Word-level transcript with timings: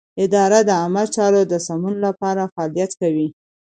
اداره 0.23 0.59
د 0.67 0.69
عامه 0.79 1.03
چارو 1.15 1.41
د 1.51 1.53
سمون 1.67 1.95
لپاره 2.05 2.41
فعالیت 2.53 2.91
کوي. 3.01 3.27